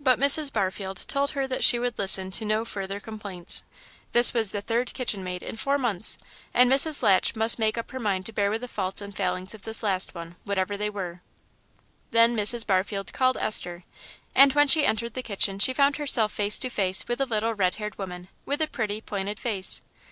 [0.00, 0.52] But Mrs.
[0.52, 3.62] Barfield told her that she would listen to no further complaints;
[4.10, 6.18] this was the third kitchen maid in four months,
[6.52, 7.00] and Mrs.
[7.00, 9.84] Latch must make up her mind to bear with the faults and failings of this
[9.84, 11.20] last one, whatever they were.
[12.10, 12.66] Then Mrs.
[12.66, 13.84] Barfield called Esther;
[14.34, 17.54] and when she entered the kitchen she found herself face to face with a little
[17.54, 19.80] red haired woman, with a pretty, pointed face.